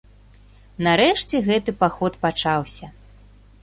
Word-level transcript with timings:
Нарэшце 0.87 1.43
гэты 1.51 1.77
паход 1.85 2.13
пачаўся. 2.27 2.95